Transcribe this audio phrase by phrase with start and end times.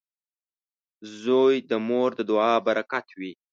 [1.21, 3.31] •زوی د مور د دعا برکت وي.